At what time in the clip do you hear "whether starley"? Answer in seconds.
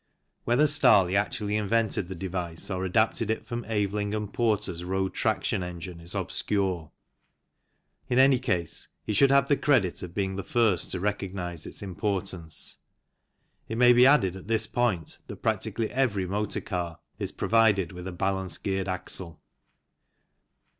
0.45-1.13